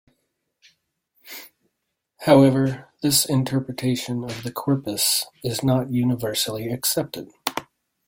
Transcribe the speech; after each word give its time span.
However, 2.21 2.89
this 3.03 3.23
interpretation 3.23 4.23
of 4.23 4.41
the 4.41 4.51
corpus 4.51 5.27
is 5.43 5.61
not 5.61 5.91
universally 5.91 6.69
accepted. 6.73 7.29